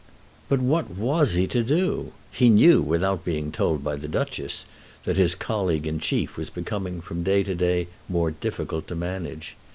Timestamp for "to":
1.45-1.61, 7.43-7.53, 8.87-8.95